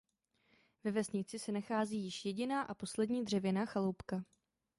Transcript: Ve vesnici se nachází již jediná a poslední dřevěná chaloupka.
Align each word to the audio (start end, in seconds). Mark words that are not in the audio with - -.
Ve 0.83 0.91
vesnici 0.91 1.39
se 1.39 1.51
nachází 1.51 2.03
již 2.03 2.25
jediná 2.25 2.61
a 2.61 2.73
poslední 2.73 3.25
dřevěná 3.25 3.65
chaloupka. 3.65 4.23